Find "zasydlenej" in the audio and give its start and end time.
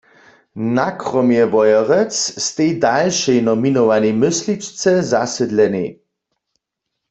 5.11-5.89